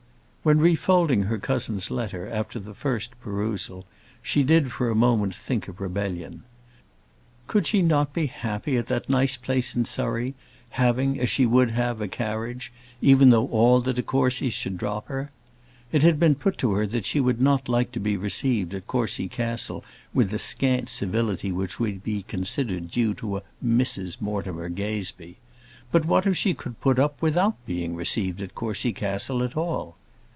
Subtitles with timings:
[0.43, 3.85] When refolding her cousin's letter, after the first perusal,
[4.23, 6.41] she did for a moment think of rebellion.
[7.45, 10.33] Could she not be happy at the nice place in Surrey,
[10.71, 15.09] having, as she would have, a carriage, even though all the de Courcys should drop
[15.09, 15.29] her?
[15.91, 18.87] It had been put to her that she would not like to be received at
[18.87, 24.69] Courcy Castle with the scant civility which would be considered due to a Mrs Mortimer
[24.69, 25.37] Gazebee;
[25.91, 29.97] but what if she could put up without being received at Courcy Castle at all?